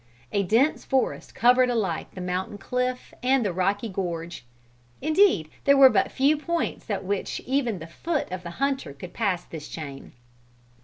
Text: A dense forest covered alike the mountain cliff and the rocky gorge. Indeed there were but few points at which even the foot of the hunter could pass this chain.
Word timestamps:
A 0.31 0.41
dense 0.41 0.83
forest 0.83 1.35
covered 1.35 1.69
alike 1.69 2.15
the 2.15 2.21
mountain 2.21 2.57
cliff 2.57 3.13
and 3.21 3.45
the 3.45 3.53
rocky 3.53 3.87
gorge. 3.87 4.43
Indeed 4.99 5.47
there 5.65 5.77
were 5.77 5.91
but 5.91 6.11
few 6.11 6.37
points 6.37 6.89
at 6.89 7.05
which 7.05 7.39
even 7.41 7.77
the 7.77 7.85
foot 7.85 8.31
of 8.31 8.41
the 8.41 8.49
hunter 8.57 8.93
could 8.93 9.13
pass 9.13 9.43
this 9.45 9.67
chain. 9.67 10.13